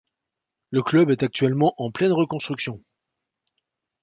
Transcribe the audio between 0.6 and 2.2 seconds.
Le club est actuellement en pleine